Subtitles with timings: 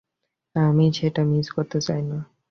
[0.55, 2.17] আমিও সেটা মিস করতে চাই না।